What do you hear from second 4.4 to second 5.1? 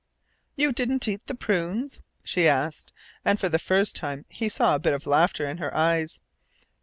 saw a bit of